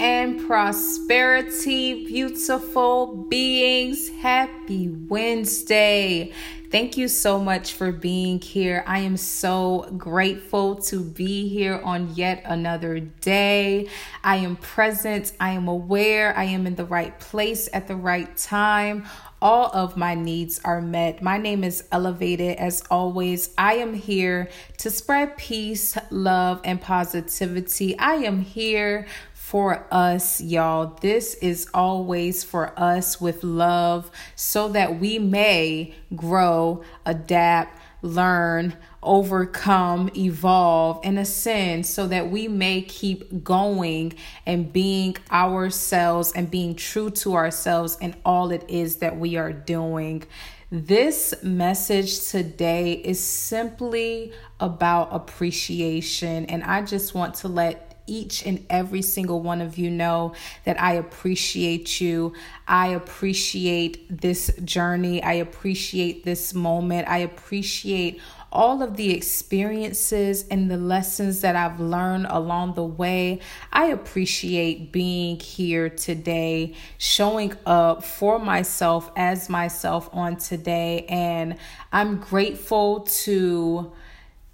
and 0.00 0.46
prosperity, 0.46 2.06
beautiful 2.06 3.26
beings. 3.28 4.08
Happy 4.08 4.88
Wednesday. 4.88 6.32
Thank 6.70 6.96
you 6.96 7.06
so 7.06 7.38
much 7.38 7.74
for 7.74 7.92
being 7.92 8.40
here. 8.40 8.82
I 8.86 9.00
am 9.00 9.18
so 9.18 9.92
grateful 9.98 10.76
to 10.76 11.04
be 11.04 11.48
here 11.48 11.82
on 11.84 12.14
yet 12.14 12.40
another 12.46 13.00
day. 13.00 13.88
I 14.24 14.36
am 14.36 14.56
present, 14.56 15.32
I 15.38 15.50
am 15.50 15.68
aware, 15.68 16.34
I 16.34 16.44
am 16.44 16.66
in 16.66 16.76
the 16.76 16.86
right 16.86 17.18
place 17.20 17.68
at 17.74 17.86
the 17.86 17.96
right 17.96 18.34
time 18.38 19.04
all 19.42 19.70
of 19.72 19.96
my 19.96 20.14
needs 20.14 20.60
are 20.64 20.82
met. 20.82 21.22
My 21.22 21.38
name 21.38 21.64
is 21.64 21.84
eLuvated. 21.92 22.56
As 22.56 22.82
always, 22.90 23.54
I 23.56 23.74
am 23.74 23.94
here 23.94 24.50
to 24.78 24.90
spread 24.90 25.36
peace, 25.36 25.96
love, 26.10 26.60
and 26.64 26.80
positivity. 26.80 27.98
I 27.98 28.16
am 28.16 28.42
here 28.42 29.06
for 29.50 29.84
us, 29.90 30.40
y'all. 30.40 30.96
This 31.00 31.34
is 31.34 31.68
always 31.74 32.44
for 32.44 32.72
us 32.78 33.20
with 33.20 33.42
love 33.42 34.08
so 34.36 34.68
that 34.68 35.00
we 35.00 35.18
may 35.18 35.92
grow, 36.14 36.84
adapt, 37.04 37.76
learn, 38.00 38.76
overcome, 39.02 40.08
evolve, 40.16 41.00
and 41.02 41.18
ascend 41.18 41.84
so 41.84 42.06
that 42.06 42.30
we 42.30 42.46
may 42.46 42.80
keep 42.80 43.42
going 43.42 44.12
and 44.46 44.72
being 44.72 45.16
ourselves 45.32 46.30
and 46.30 46.48
being 46.48 46.76
true 46.76 47.10
to 47.10 47.34
ourselves 47.34 47.98
and 48.00 48.14
all 48.24 48.52
it 48.52 48.64
is 48.68 48.98
that 48.98 49.18
we 49.18 49.36
are 49.36 49.52
doing. 49.52 50.22
This 50.70 51.34
message 51.42 52.28
today 52.28 52.92
is 52.92 53.18
simply 53.18 54.32
about 54.60 55.08
appreciation, 55.10 56.46
and 56.46 56.62
I 56.62 56.82
just 56.82 57.16
want 57.16 57.34
to 57.36 57.48
let 57.48 57.89
each 58.10 58.44
and 58.44 58.66
every 58.68 59.00
single 59.02 59.40
one 59.40 59.60
of 59.60 59.78
you 59.78 59.88
know 59.88 60.34
that 60.64 60.80
I 60.80 60.94
appreciate 60.94 62.00
you. 62.00 62.34
I 62.66 62.88
appreciate 62.88 64.20
this 64.20 64.50
journey. 64.64 65.22
I 65.22 65.34
appreciate 65.34 66.24
this 66.24 66.52
moment. 66.52 67.08
I 67.08 67.18
appreciate 67.18 68.20
all 68.52 68.82
of 68.82 68.96
the 68.96 69.12
experiences 69.12 70.44
and 70.50 70.68
the 70.70 70.76
lessons 70.76 71.40
that 71.42 71.54
I've 71.54 71.78
learned 71.78 72.26
along 72.28 72.74
the 72.74 72.84
way. 72.84 73.40
I 73.72 73.86
appreciate 73.86 74.90
being 74.90 75.38
here 75.38 75.88
today, 75.88 76.74
showing 76.98 77.54
up 77.64 78.02
for 78.02 78.38
myself 78.38 79.10
as 79.14 79.48
myself 79.48 80.10
on 80.12 80.36
today. 80.36 81.06
And 81.08 81.56
I'm 81.92 82.16
grateful 82.16 83.00
to 83.22 83.92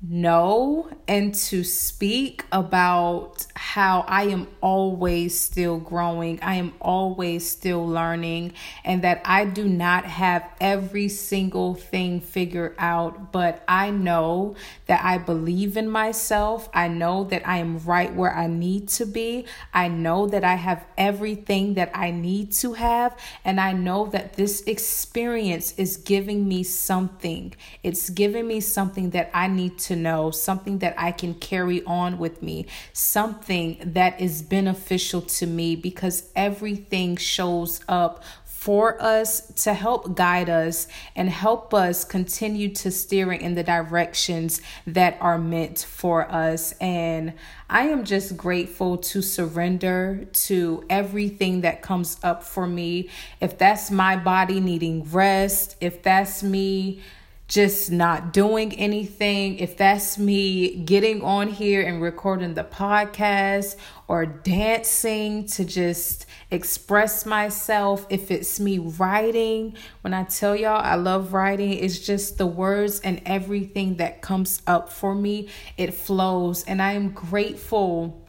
know 0.00 0.88
and 1.08 1.34
to 1.34 1.64
speak 1.64 2.44
about 2.52 3.44
how 3.56 4.04
I 4.06 4.24
am 4.24 4.46
always 4.60 5.38
still 5.38 5.78
growing, 5.78 6.40
I 6.40 6.54
am 6.54 6.74
always 6.80 7.48
still 7.50 7.86
learning, 7.86 8.52
and 8.84 9.02
that 9.02 9.20
I 9.24 9.44
do 9.44 9.66
not 9.66 10.04
have 10.04 10.48
every 10.60 11.08
single 11.08 11.74
thing 11.74 12.20
figured 12.20 12.76
out, 12.78 13.32
but 13.32 13.64
I 13.66 13.90
know 13.90 14.54
that 14.86 15.04
I 15.04 15.18
believe 15.18 15.76
in 15.76 15.88
myself. 15.88 16.68
I 16.72 16.88
know 16.88 17.24
that 17.24 17.46
I 17.46 17.58
am 17.58 17.78
right 17.80 18.14
where 18.14 18.34
I 18.34 18.46
need 18.46 18.88
to 18.90 19.06
be. 19.06 19.46
I 19.74 19.88
know 19.88 20.28
that 20.28 20.44
I 20.44 20.54
have 20.54 20.84
everything 20.96 21.74
that 21.74 21.90
I 21.92 22.12
need 22.12 22.52
to 22.52 22.74
have, 22.74 23.18
and 23.44 23.60
I 23.60 23.72
know 23.72 24.06
that 24.06 24.34
this 24.34 24.62
experience 24.62 25.74
is 25.76 25.96
giving 25.96 26.46
me 26.46 26.62
something. 26.62 27.54
It's 27.82 28.10
giving 28.10 28.46
me 28.46 28.60
something 28.60 29.10
that 29.10 29.30
I 29.34 29.48
need 29.48 29.78
to 29.78 29.87
to 29.88 29.96
know, 29.96 30.30
something 30.30 30.78
that 30.78 30.94
I 30.96 31.12
can 31.12 31.34
carry 31.34 31.82
on 31.84 32.18
with 32.18 32.42
me, 32.42 32.66
something 32.92 33.78
that 33.84 34.20
is 34.20 34.42
beneficial 34.42 35.22
to 35.22 35.46
me 35.46 35.76
because 35.76 36.30
everything 36.34 37.16
shows 37.16 37.80
up 37.88 38.22
for 38.44 39.00
us 39.00 39.52
to 39.62 39.72
help 39.72 40.16
guide 40.16 40.50
us 40.50 40.88
and 41.14 41.30
help 41.30 41.72
us 41.72 42.04
continue 42.04 42.68
to 42.68 42.90
steering 42.90 43.40
in 43.40 43.54
the 43.54 43.62
directions 43.62 44.60
that 44.84 45.16
are 45.20 45.38
meant 45.38 45.78
for 45.78 46.30
us. 46.30 46.72
And 46.80 47.34
I 47.70 47.84
am 47.84 48.04
just 48.04 48.36
grateful 48.36 48.98
to 48.98 49.22
surrender 49.22 50.26
to 50.48 50.84
everything 50.90 51.60
that 51.60 51.82
comes 51.82 52.18
up 52.22 52.42
for 52.42 52.66
me. 52.66 53.10
If 53.40 53.56
that's 53.56 53.92
my 53.92 54.16
body 54.16 54.58
needing 54.60 55.04
rest 55.04 55.76
if 55.80 56.02
that's 56.02 56.42
me 56.42 57.00
just 57.48 57.90
not 57.90 58.34
doing 58.34 58.74
anything, 58.74 59.58
if 59.58 59.76
that's 59.78 60.18
me 60.18 60.76
getting 60.84 61.22
on 61.22 61.48
here 61.48 61.80
and 61.80 62.02
recording 62.02 62.52
the 62.52 62.62
podcast 62.62 63.74
or 64.06 64.26
dancing 64.26 65.46
to 65.46 65.64
just 65.64 66.26
express 66.50 67.24
myself, 67.24 68.06
if 68.10 68.30
it's 68.30 68.60
me 68.60 68.78
writing, 68.78 69.74
when 70.02 70.12
I 70.12 70.24
tell 70.24 70.54
y'all 70.54 70.82
I 70.82 70.96
love 70.96 71.32
writing, 71.32 71.72
it's 71.72 71.98
just 71.98 72.36
the 72.36 72.46
words 72.46 73.00
and 73.00 73.22
everything 73.24 73.96
that 73.96 74.20
comes 74.20 74.60
up 74.66 74.92
for 74.92 75.14
me, 75.14 75.48
it 75.78 75.94
flows. 75.94 76.64
And 76.64 76.82
I 76.82 76.92
am 76.92 77.12
grateful 77.12 78.27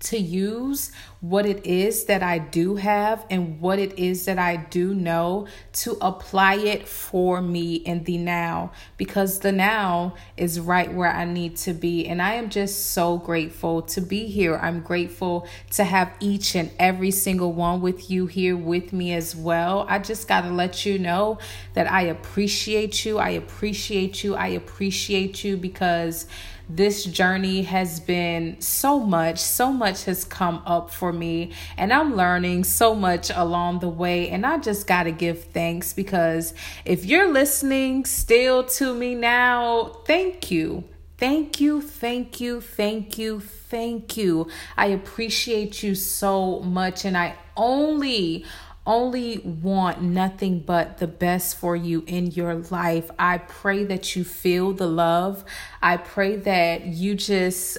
to 0.00 0.18
use 0.18 0.92
what 1.20 1.46
it 1.46 1.66
is 1.66 2.04
that 2.04 2.22
I 2.22 2.38
do 2.38 2.76
have 2.76 3.26
and 3.30 3.60
what 3.60 3.78
it 3.78 3.98
is 3.98 4.26
that 4.26 4.38
I 4.38 4.56
do 4.56 4.94
know 4.94 5.46
to 5.72 5.96
apply 6.00 6.56
it 6.56 6.86
for 6.86 7.40
me 7.40 7.74
in 7.76 8.04
the 8.04 8.18
now 8.18 8.72
because 8.96 9.40
the 9.40 9.52
now 9.52 10.14
is 10.36 10.60
right 10.60 10.92
where 10.92 11.10
I 11.10 11.24
need 11.24 11.56
to 11.58 11.72
be. 11.72 12.06
And 12.06 12.22
I 12.22 12.34
am 12.34 12.50
just 12.50 12.92
so 12.92 13.16
grateful 13.18 13.82
to 13.82 14.00
be 14.00 14.26
here. 14.26 14.56
I'm 14.56 14.80
grateful 14.80 15.48
to 15.72 15.84
have 15.84 16.12
each 16.20 16.54
and 16.54 16.70
every 16.78 17.10
single 17.10 17.52
one 17.52 17.80
with 17.80 18.10
you 18.10 18.26
here 18.26 18.56
with 18.56 18.92
me 18.92 19.12
as 19.14 19.34
well. 19.34 19.86
I 19.88 19.98
just 19.98 20.28
got 20.28 20.42
to 20.42 20.50
let 20.50 20.86
you 20.86 20.98
know 20.98 21.38
that 21.74 21.90
I 21.90 22.02
appreciate 22.02 23.04
you. 23.04 23.18
I 23.18 23.30
appreciate 23.30 24.22
you. 24.22 24.34
I 24.34 24.48
appreciate 24.48 25.42
you 25.42 25.56
because 25.56 26.26
this 26.68 27.04
journey 27.04 27.62
has 27.62 28.00
been 28.00 28.60
so 28.60 28.98
much, 28.98 29.38
so 29.38 29.72
much 29.72 30.04
has 30.04 30.24
come 30.24 30.62
up 30.66 30.90
for 30.90 31.12
me, 31.12 31.52
and 31.76 31.92
I'm 31.92 32.16
learning 32.16 32.64
so 32.64 32.94
much 32.94 33.30
along 33.30 33.80
the 33.80 33.88
way. 33.88 34.30
And 34.30 34.44
I 34.44 34.58
just 34.58 34.86
got 34.86 35.04
to 35.04 35.12
give 35.12 35.44
thanks 35.44 35.92
because 35.92 36.54
if 36.84 37.04
you're 37.04 37.32
listening 37.32 38.04
still 38.04 38.64
to 38.64 38.94
me 38.94 39.14
now, 39.14 40.00
thank 40.06 40.50
you. 40.50 40.84
Thank 41.18 41.60
you, 41.62 41.80
thank 41.80 42.40
you, 42.40 42.60
thank 42.60 43.16
you, 43.16 43.40
thank 43.40 44.18
you. 44.18 44.48
I 44.76 44.88
appreciate 44.88 45.82
you 45.82 45.94
so 45.94 46.60
much, 46.60 47.06
and 47.06 47.16
I 47.16 47.36
only 47.56 48.44
only 48.86 49.38
want 49.38 50.00
nothing 50.00 50.60
but 50.60 50.98
the 50.98 51.06
best 51.06 51.56
for 51.56 51.74
you 51.74 52.04
in 52.06 52.28
your 52.28 52.54
life. 52.54 53.10
I 53.18 53.38
pray 53.38 53.84
that 53.84 54.14
you 54.14 54.24
feel 54.24 54.72
the 54.72 54.86
love. 54.86 55.44
I 55.82 55.96
pray 55.96 56.36
that 56.36 56.86
you 56.86 57.14
just 57.14 57.78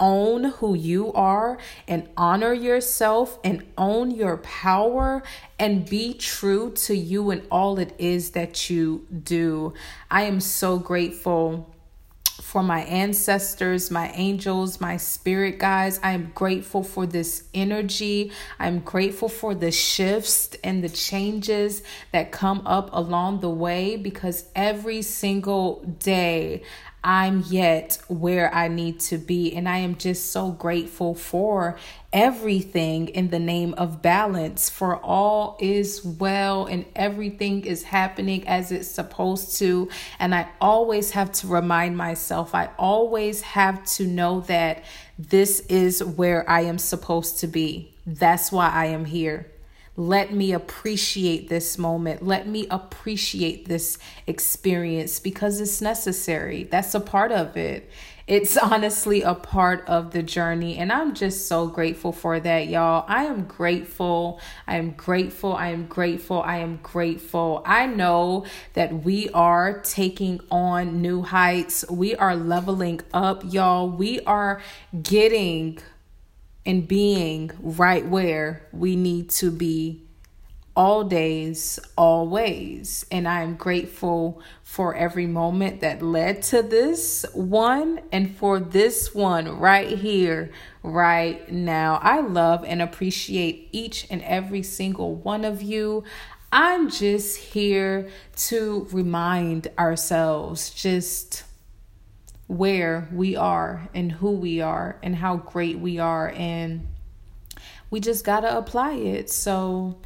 own 0.00 0.44
who 0.44 0.74
you 0.74 1.12
are 1.12 1.58
and 1.86 2.08
honor 2.16 2.54
yourself 2.54 3.38
and 3.44 3.64
own 3.76 4.10
your 4.10 4.38
power 4.38 5.22
and 5.58 5.88
be 5.88 6.14
true 6.14 6.72
to 6.72 6.96
you 6.96 7.30
and 7.30 7.46
all 7.50 7.78
it 7.78 7.94
is 7.98 8.30
that 8.30 8.70
you 8.70 9.06
do. 9.22 9.74
I 10.10 10.22
am 10.22 10.40
so 10.40 10.78
grateful 10.78 11.74
for 12.50 12.64
my 12.64 12.80
ancestors, 12.80 13.92
my 13.92 14.10
angels, 14.10 14.80
my 14.80 14.96
spirit 14.96 15.60
guides. 15.60 16.00
I 16.02 16.10
am 16.10 16.32
grateful 16.34 16.82
for 16.82 17.06
this 17.06 17.44
energy. 17.54 18.32
I'm 18.58 18.80
grateful 18.80 19.28
for 19.28 19.54
the 19.54 19.70
shifts 19.70 20.56
and 20.64 20.82
the 20.82 20.88
changes 20.88 21.84
that 22.10 22.32
come 22.32 22.62
up 22.66 22.90
along 22.92 23.38
the 23.38 23.48
way 23.48 23.96
because 23.96 24.48
every 24.56 25.00
single 25.02 25.84
day 26.00 26.64
I'm 27.02 27.44
yet 27.48 27.98
where 28.08 28.54
I 28.54 28.68
need 28.68 29.00
to 29.00 29.18
be. 29.18 29.54
And 29.54 29.68
I 29.68 29.78
am 29.78 29.96
just 29.96 30.32
so 30.32 30.50
grateful 30.50 31.14
for 31.14 31.78
everything 32.12 33.08
in 33.08 33.30
the 33.30 33.38
name 33.38 33.72
of 33.74 34.02
balance, 34.02 34.68
for 34.68 34.96
all 34.96 35.56
is 35.60 36.04
well 36.04 36.66
and 36.66 36.84
everything 36.94 37.64
is 37.64 37.84
happening 37.84 38.46
as 38.46 38.72
it's 38.72 38.88
supposed 38.88 39.58
to. 39.58 39.88
And 40.18 40.34
I 40.34 40.48
always 40.60 41.12
have 41.12 41.32
to 41.32 41.46
remind 41.46 41.96
myself, 41.96 42.54
I 42.54 42.68
always 42.78 43.42
have 43.42 43.84
to 43.92 44.06
know 44.06 44.40
that 44.42 44.84
this 45.18 45.60
is 45.60 46.02
where 46.02 46.48
I 46.48 46.62
am 46.62 46.78
supposed 46.78 47.38
to 47.40 47.46
be. 47.46 47.94
That's 48.06 48.50
why 48.50 48.68
I 48.70 48.86
am 48.86 49.04
here. 49.04 49.50
Let 49.96 50.32
me 50.32 50.52
appreciate 50.52 51.48
this 51.48 51.76
moment. 51.76 52.24
Let 52.24 52.46
me 52.46 52.66
appreciate 52.70 53.66
this 53.66 53.98
experience 54.26 55.18
because 55.18 55.60
it's 55.60 55.82
necessary. 55.82 56.64
That's 56.64 56.94
a 56.94 57.00
part 57.00 57.32
of 57.32 57.56
it. 57.56 57.90
It's 58.30 58.56
honestly 58.56 59.22
a 59.22 59.34
part 59.34 59.84
of 59.88 60.12
the 60.12 60.22
journey. 60.22 60.78
And 60.78 60.92
I'm 60.92 61.14
just 61.14 61.48
so 61.48 61.66
grateful 61.66 62.12
for 62.12 62.38
that, 62.38 62.68
y'all. 62.68 63.04
I 63.08 63.24
am 63.24 63.44
grateful. 63.44 64.40
I 64.68 64.76
am 64.76 64.92
grateful. 64.92 65.54
I 65.54 65.68
am 65.70 65.86
grateful. 65.86 66.40
I 66.40 66.58
am 66.58 66.78
grateful. 66.82 67.62
I 67.66 67.86
know 67.86 68.46
that 68.74 69.04
we 69.04 69.28
are 69.30 69.80
taking 69.80 70.40
on 70.52 71.02
new 71.02 71.22
heights. 71.22 71.84
We 71.90 72.14
are 72.14 72.36
leveling 72.36 73.00
up, 73.12 73.42
y'all. 73.44 73.90
We 73.90 74.20
are 74.20 74.62
getting 75.02 75.80
and 76.66 76.86
being 76.86 77.50
right 77.60 78.06
where 78.06 78.66
we 78.72 78.96
need 78.96 79.30
to 79.30 79.50
be 79.50 80.02
all 80.76 81.04
days, 81.04 81.78
always. 81.96 83.04
And 83.10 83.26
I 83.26 83.42
am 83.42 83.56
grateful 83.56 84.40
for 84.62 84.94
every 84.94 85.26
moment 85.26 85.80
that 85.80 86.00
led 86.00 86.42
to 86.44 86.62
this 86.62 87.26
one 87.34 88.00
and 88.12 88.34
for 88.36 88.60
this 88.60 89.14
one 89.14 89.58
right 89.58 89.98
here, 89.98 90.50
right 90.82 91.50
now. 91.50 91.98
I 92.02 92.20
love 92.20 92.64
and 92.64 92.80
appreciate 92.80 93.68
each 93.72 94.06
and 94.10 94.22
every 94.22 94.62
single 94.62 95.16
one 95.16 95.44
of 95.44 95.60
you. 95.60 96.04
I'm 96.52 96.88
just 96.88 97.36
here 97.36 98.08
to 98.48 98.88
remind 98.90 99.68
ourselves 99.78 100.70
just 100.70 101.44
where 102.50 103.08
we 103.12 103.36
are 103.36 103.88
and 103.94 104.10
who 104.10 104.32
we 104.32 104.60
are 104.60 104.98
and 105.04 105.14
how 105.14 105.36
great 105.36 105.78
we 105.78 106.00
are. 106.00 106.30
And 106.30 106.88
we 107.90 108.00
just 108.00 108.24
got 108.24 108.40
to 108.40 108.58
apply 108.58 108.94
it. 108.94 109.30
So, 109.30 109.96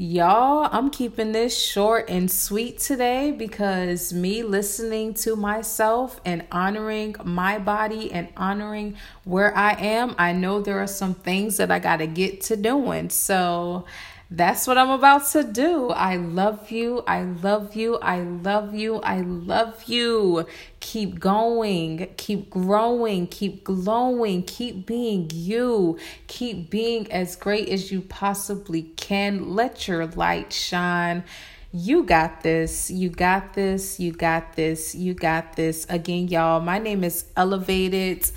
Y'all, 0.00 0.68
I'm 0.70 0.90
keeping 0.90 1.32
this 1.32 1.60
short 1.60 2.08
and 2.08 2.30
sweet 2.30 2.78
today 2.78 3.32
because 3.32 4.12
me 4.12 4.44
listening 4.44 5.12
to 5.14 5.34
myself 5.34 6.20
and 6.24 6.46
honoring 6.52 7.16
my 7.24 7.58
body 7.58 8.12
and 8.12 8.28
honoring 8.36 8.96
where 9.24 9.52
I 9.56 9.72
am, 9.72 10.14
I 10.16 10.32
know 10.34 10.60
there 10.60 10.78
are 10.78 10.86
some 10.86 11.14
things 11.14 11.56
that 11.56 11.72
I 11.72 11.80
got 11.80 11.96
to 11.96 12.06
get 12.06 12.42
to 12.42 12.56
doing. 12.56 13.10
So, 13.10 13.86
that's 14.30 14.66
what 14.66 14.76
I'm 14.76 14.90
about 14.90 15.26
to 15.28 15.42
do. 15.42 15.88
I 15.88 16.16
love 16.16 16.70
you. 16.70 17.02
I 17.06 17.22
love 17.22 17.74
you. 17.74 17.96
I 17.96 18.20
love 18.20 18.74
you. 18.74 18.96
I 18.96 19.20
love 19.20 19.84
you. 19.84 20.46
Keep 20.80 21.18
going. 21.18 22.10
Keep 22.18 22.50
growing. 22.50 23.26
Keep 23.26 23.64
glowing. 23.64 24.42
Keep 24.42 24.84
being 24.84 25.30
you. 25.32 25.98
Keep 26.26 26.68
being 26.68 27.10
as 27.10 27.36
great 27.36 27.70
as 27.70 27.90
you 27.90 28.02
possibly 28.02 28.82
can. 28.96 29.54
Let 29.54 29.88
your 29.88 30.04
light 30.06 30.52
shine. 30.52 31.24
You 31.72 32.02
got 32.02 32.42
this. 32.42 32.90
You 32.90 33.08
got 33.08 33.54
this. 33.54 33.98
You 33.98 34.12
got 34.12 34.56
this. 34.56 34.94
You 34.94 35.14
got 35.14 35.56
this. 35.56 35.86
Again, 35.88 36.28
y'all, 36.28 36.60
my 36.60 36.78
name 36.78 37.02
is 37.02 37.24
eLuvated. 37.34 38.30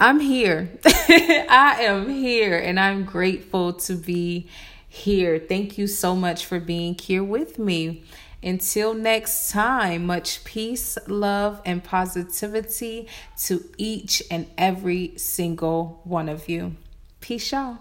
I'm 0.00 0.20
here. 0.20 0.70
I 0.86 1.78
am 1.80 2.08
here 2.08 2.56
and 2.56 2.78
I'm 2.78 3.04
grateful 3.04 3.72
to 3.72 3.94
be 3.94 4.48
here. 4.88 5.40
Thank 5.40 5.76
you 5.76 5.88
so 5.88 6.14
much 6.14 6.46
for 6.46 6.60
being 6.60 6.96
here 6.96 7.24
with 7.24 7.58
me. 7.58 8.04
Until 8.40 8.94
next 8.94 9.50
time, 9.50 10.06
much 10.06 10.44
peace, 10.44 10.96
love, 11.08 11.60
and 11.64 11.82
positivity 11.82 13.08
to 13.46 13.64
each 13.76 14.22
and 14.30 14.46
every 14.56 15.14
single 15.16 16.00
one 16.04 16.28
of 16.28 16.48
you. 16.48 16.76
Peace, 17.20 17.50
y'all. 17.50 17.78